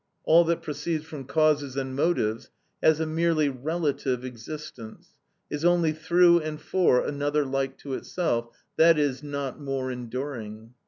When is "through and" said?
5.93-6.59